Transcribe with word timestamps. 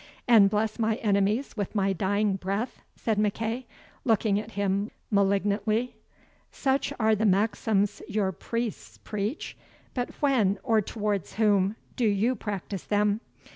"And 0.27 0.49
bless 0.49 0.79
my 0.79 0.95
enemies 0.95 1.55
with 1.55 1.75
my 1.75 1.93
dying 1.93 2.35
breath?" 2.35 2.81
said 2.95 3.19
MacEagh, 3.19 3.65
looking 4.03 4.39
at 4.39 4.53
him 4.53 4.89
malignantly. 5.11 5.95
"Such 6.51 6.91
are 6.99 7.13
the 7.13 7.27
maxims 7.27 8.01
your 8.07 8.31
priests 8.31 8.97
preach 8.97 9.55
but 9.93 10.09
when, 10.19 10.57
or 10.63 10.81
towards 10.81 11.33
whom, 11.35 11.75
do 11.95 12.07
you 12.07 12.33
practise 12.35 12.85
them? 12.85 13.21